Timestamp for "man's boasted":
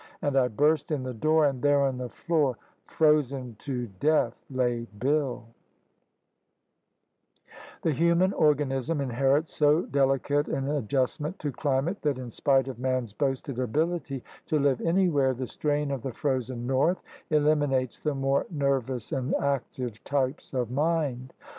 12.79-13.59